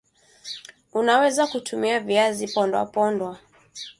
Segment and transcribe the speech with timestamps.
[0.93, 3.39] unaweza kutumia Viazi pondwa pondwa